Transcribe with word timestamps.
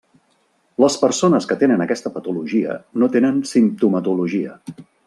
Les 0.83 0.95
persones 1.01 1.47
que 1.51 1.57
tenen 1.65 1.85
aquesta 1.87 2.13
patologia 2.17 2.81
no 3.03 3.13
tenen 3.19 3.41
simptomatologia. 3.55 4.61